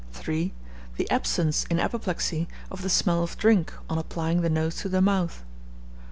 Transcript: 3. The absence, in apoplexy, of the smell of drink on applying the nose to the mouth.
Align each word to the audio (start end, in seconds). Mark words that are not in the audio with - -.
3. 0.13 0.51
The 0.97 1.07
absence, 1.11 1.63
in 1.65 1.79
apoplexy, 1.79 2.47
of 2.71 2.81
the 2.81 2.89
smell 2.89 3.21
of 3.21 3.37
drink 3.37 3.71
on 3.87 3.99
applying 3.99 4.41
the 4.41 4.49
nose 4.49 4.77
to 4.77 4.89
the 4.89 4.99
mouth. 4.99 5.43